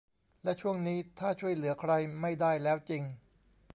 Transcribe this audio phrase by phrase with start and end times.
[0.43, 1.91] และช่วงนี้ถ้าช่วยเหลือใคร
[2.21, 3.03] ไม่ได้แล้วจริง